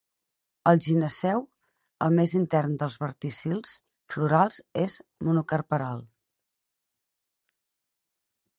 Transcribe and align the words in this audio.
El 0.69 0.79
gineceu, 0.85 1.43
el 2.05 2.15
més 2.19 2.33
intern 2.39 2.73
dels 2.83 2.97
verticils 3.03 3.75
florals, 4.15 4.59
és 4.87 4.97
monocarpel·lar. 5.29 5.93